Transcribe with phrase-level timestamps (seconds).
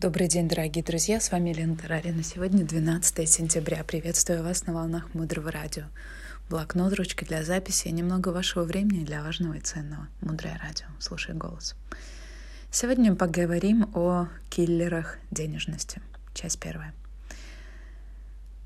[0.00, 2.22] Добрый день, дорогие друзья, с вами Лена Тарарина.
[2.22, 3.82] Сегодня 12 сентября.
[3.82, 5.86] Приветствую вас на волнах Мудрого Радио.
[6.48, 10.06] Блокнот, ручка для записи и немного вашего времени для важного и ценного.
[10.20, 10.86] Мудрое Радио.
[11.00, 11.74] Слушай голос.
[12.70, 16.00] Сегодня поговорим о киллерах денежности.
[16.32, 16.94] Часть первая.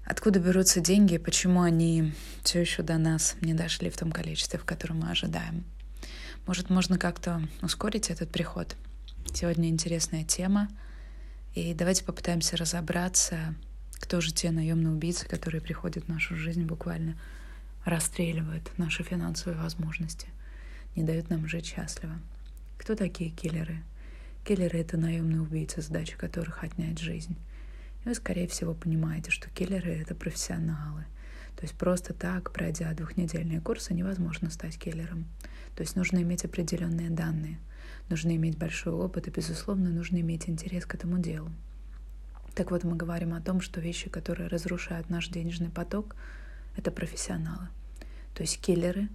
[0.05, 2.13] Откуда берутся деньги и почему они
[2.43, 5.65] все еще до нас не дошли в том количестве, в котором мы ожидаем?
[6.47, 8.77] Может, можно как-то ускорить этот приход?
[9.33, 10.69] Сегодня интересная тема—
[11.55, 13.55] и давайте попытаемся разобраться,
[14.01, 17.17] кто же те наемные убийцы, которые приходят в нашу жизнь, буквально
[17.85, 20.29] расстреливают наши финансовые возможности,
[20.97, 22.19] не дают нам жить счастливо.
[22.79, 23.83] Кто такие киллеры?
[24.45, 27.37] Киллеры— это наемные убийцы, задача которых отнять жизнь.
[28.05, 31.05] И вы, скорее всего, понимаете, что киллеры— это профессионалы.
[31.57, 35.27] То есть просто так, пройдя двухнедельные курсы, невозможно стать киллером.
[35.77, 37.59] То есть нужно иметь определенные данные—
[38.09, 41.51] нужно иметь большой опыт и, безусловно, нужно иметь интерес к этому делу.
[42.55, 46.15] Так вот, мы говорим о том, что вещи, которые разрушают наш денежный поток,
[46.77, 47.69] это профессионалы.
[48.35, 49.09] То есть киллеры,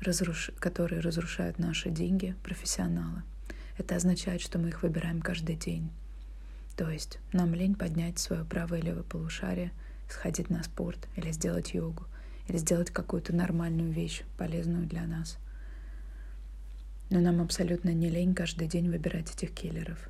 [0.00, 0.50] разруш...
[0.58, 3.22] которые разрушают наши деньги, профессионалы.
[3.78, 5.90] Это означает, что мы их выбираем каждый день.
[6.76, 9.72] То есть нам лень поднять свое правое и левое полушарие,
[10.14, 12.04] сходить на спорт или сделать йогу,
[12.48, 15.38] или сделать какую-то нормальную вещь, полезную для нас.
[17.10, 20.08] Но нам абсолютно не лень каждый день выбирать этих киллеров.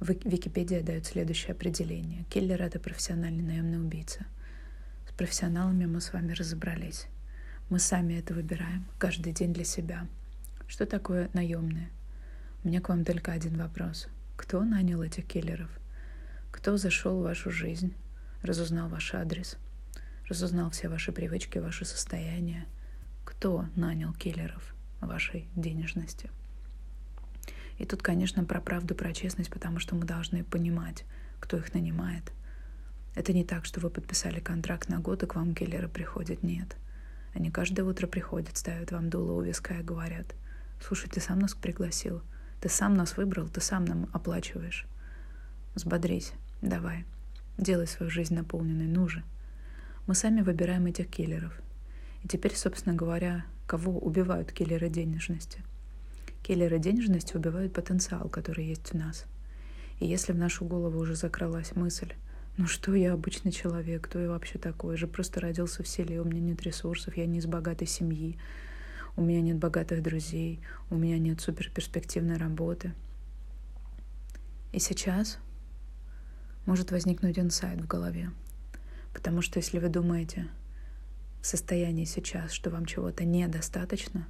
[0.00, 2.24] Википедия дает следующее определение.
[2.30, 4.26] Киллер— это профессиональный наемный убийца.
[5.08, 7.06] С профессионалами мы с вами разобрались.
[7.68, 10.06] Мы сами это выбираем каждый день для себя.
[10.66, 11.90] Что такое наемное?
[12.64, 14.08] У меня к вам только один вопрос.
[14.36, 15.70] Кто нанял этих киллеров?
[16.50, 17.94] Кто зашел в вашу жизнь,
[18.42, 19.56] разузнал ваш адрес,
[20.28, 22.66] разузнал все ваши привычки, ваше состояние?
[23.24, 24.74] Кто нанял киллеров?
[25.06, 26.30] вашей денежности.
[27.78, 31.04] И тут, конечно, про правду, про честность, потому что мы должны понимать,
[31.40, 32.32] кто их нанимает.
[33.14, 36.42] Это не так, что вы подписали контракт на год, и к вам киллеры приходят.
[36.42, 36.76] Нет.
[37.34, 40.34] Они каждое утро приходят, ставят вам дуло у виска и говорят,
[40.86, 42.22] слушай, ты сам нас пригласил,
[42.60, 44.86] ты сам нас выбрал, ты сам нам оплачиваешь.
[45.74, 47.04] Взбодрись, давай,
[47.58, 49.22] делай свою жизнь наполненной, ну же.
[50.06, 51.52] Мы сами выбираем этих киллеров.
[52.24, 55.62] И теперь, собственно говоря, Кого убивают киллеры денежности?
[56.42, 59.24] Киллеры денежности убивают потенциал, который есть в нас.
[59.98, 62.12] И если в нашу голову уже закралась мысль,
[62.58, 66.20] ну что я обычный человек, кто я вообще такой, я же просто родился в селе,
[66.20, 68.36] у меня нет ресурсов, я не из богатой семьи,
[69.16, 72.92] у меня нет богатых друзей, у меня нет суперперспективной работы.
[74.72, 75.38] И сейчас
[76.66, 78.30] может возникнуть инсайт в голове.
[79.12, 80.48] Потому что если вы думаете,
[81.40, 84.26] в состоянии сейчас, что вам чего-то недостаточно,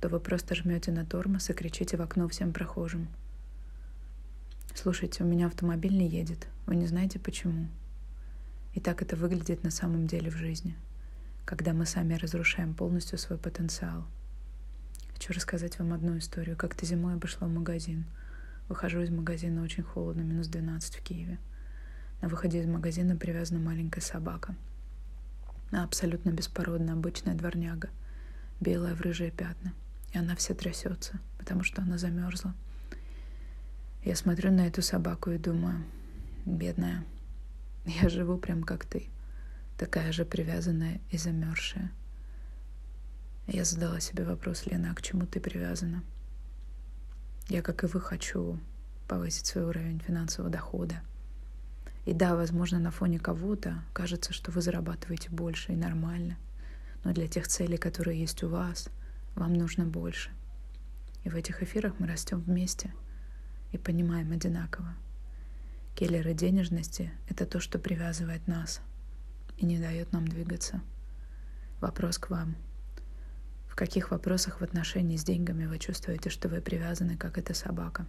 [0.00, 3.08] то вы просто жмете на тормоз и кричите в окно всем прохожим.
[4.74, 6.48] Слушайте, у меня автомобиль не едет.
[6.66, 7.68] Вы не знаете почему.
[8.74, 10.76] И так это выглядит на самом деле в жизни,
[11.44, 14.06] когда мы сами разрушаем полностью свой потенциал.
[15.14, 16.56] Хочу рассказать вам одну историю.
[16.56, 18.06] Как-то зимой я пошла в магазин.
[18.70, 21.40] Выхожу из магазина, очень холодно, минус 12 в Киеве.
[22.22, 24.54] На выходе из магазина привязана маленькая собака—
[25.72, 27.88] абсолютно беспородная, обычная дворняга,
[28.60, 29.72] белая в рыжие пятна.
[30.12, 32.54] И она вся трясется, потому что она замерзла.
[34.04, 35.84] Я смотрю на эту собаку и думаю,
[36.46, 37.04] бедная,
[37.84, 39.08] я живу прям как ты,
[39.78, 41.90] такая же привязанная и замерзшая.
[43.48, 46.04] Я задала себе вопрос, Лена, а к чему ты привязана?
[47.50, 48.60] Я, как и вы, хочу
[49.08, 51.02] повысить свой уровень финансового дохода,
[52.06, 56.38] и да, возможно, на фоне кого-то кажется, что вы зарабатываете больше и нормально.
[57.02, 58.88] Но для тех целей, которые есть у вас,
[59.34, 60.30] вам нужно больше.
[61.24, 62.94] И в этих эфирах мы растем вместе
[63.72, 64.94] и понимаем одинаково.
[65.96, 68.80] Келлеры денежности— это то, что привязывает нас
[69.56, 70.82] и не дает нам двигаться.
[71.80, 72.54] Вопрос к вам.
[73.80, 78.06] Каких вопросах в отношении с деньгами вы чувствуете, что вы привязаны, как эта собака?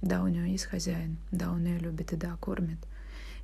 [0.00, 2.78] Да, у нее есть хозяин, да, он ее любит и да, кормит—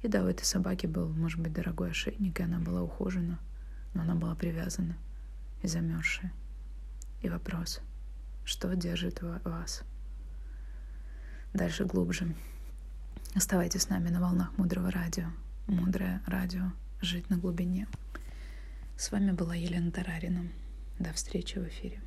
[0.02, 3.38] и да, у этой собаки был, может быть, дорогой ошейник, и она была ухожена,
[3.92, 4.96] но она была привязана
[5.62, 6.32] и замерзшая.
[7.20, 7.80] И вопрос,
[8.44, 9.82] что держит вас?
[11.52, 12.34] Дальше глубже.
[13.34, 15.26] Оставайтесь с нами на волнах Мудрого Радио.
[15.66, 16.72] Мудрое Радио.
[17.02, 17.86] Жить на глубине.
[18.96, 20.48] С вами была Елена Тарарина.
[21.00, 22.02] До встречи в эфире.